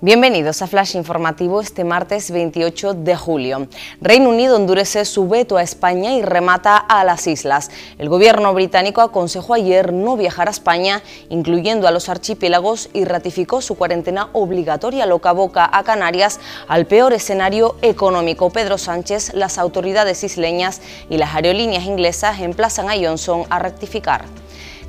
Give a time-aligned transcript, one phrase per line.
[0.00, 3.66] Bienvenidos a Flash Informativo este martes 28 de julio.
[4.00, 7.72] Reino Unido endurece su veto a España y remata a las islas.
[7.98, 13.60] El gobierno británico aconsejó ayer no viajar a España, incluyendo a los archipiélagos, y ratificó
[13.60, 18.50] su cuarentena obligatoria loca boca a Canarias al peor escenario económico.
[18.50, 20.80] Pedro Sánchez, las autoridades isleñas
[21.10, 24.26] y las aerolíneas inglesas emplazan a Johnson a rectificar.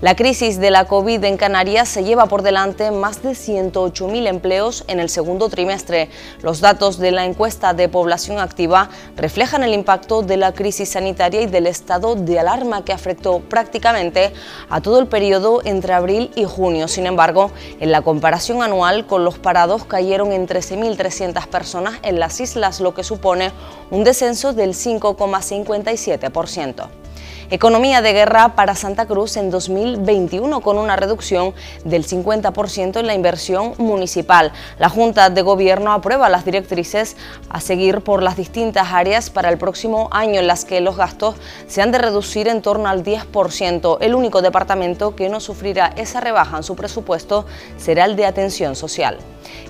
[0.02, 4.86] La crisis de la COVID en Canarias se lleva por delante más de 108.000 empleos
[4.88, 6.10] en el segundo trimestre.
[6.42, 11.42] Los datos de la encuesta de población activa reflejan el impacto de la crisis sanitaria
[11.42, 14.32] y del estado de alarma que afectó prácticamente
[14.70, 16.88] a todo el periodo entre abril y junio.
[16.88, 22.40] Sin embargo, en la comparación anual con los parados cayeron en 13.300 personas en las
[22.40, 23.52] islas, lo que supone
[23.92, 27.09] un descenso del 5,57%.
[27.52, 33.16] Economía de guerra para Santa Cruz en 2021 con una reducción del 50% en la
[33.16, 34.52] inversión municipal.
[34.78, 37.18] La Junta de Gobierno aprueba las directrices
[37.50, 41.38] a seguir por las distintas áreas para el próximo año en las que los gastos
[41.66, 43.98] se han de reducir en torno al 10%.
[44.00, 47.48] El único departamento que no sufrirá esa rebaja en su presupuesto
[47.78, 49.18] será el de atención social.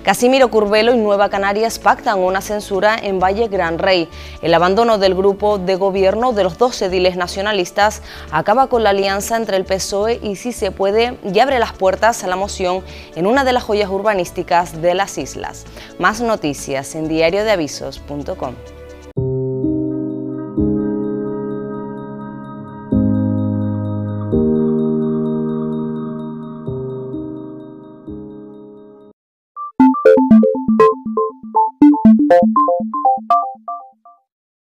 [0.02, 4.08] Casimiro Curbelo y Nueva Canarias pactan una censura en Valle Gran Rey.
[4.42, 9.36] El abandono del grupo de gobierno de los dos ediles nacionalistas acaba con la alianza
[9.36, 12.82] entre el PSOE y Si se puede y abre las puertas a la moción
[13.14, 15.64] en una de las joyas urbanísticas de las islas.
[15.98, 18.79] Más noticias en diariodeavisos.com.